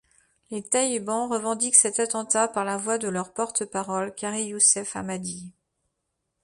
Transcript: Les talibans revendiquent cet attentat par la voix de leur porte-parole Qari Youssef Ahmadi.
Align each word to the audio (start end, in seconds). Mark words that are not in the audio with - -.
Les 0.49 0.63
talibans 0.63 1.29
revendiquent 1.29 1.75
cet 1.75 1.99
attentat 1.99 2.47
par 2.47 2.65
la 2.65 2.75
voix 2.75 2.97
de 2.97 3.07
leur 3.07 3.31
porte-parole 3.35 4.15
Qari 4.15 4.45
Youssef 4.47 4.95
Ahmadi. 4.95 5.53